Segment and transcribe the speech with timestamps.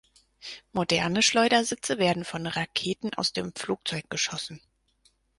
[0.73, 4.59] Moderne Schleudersitze werden von Raketen aus dem Flugzeug geschossen.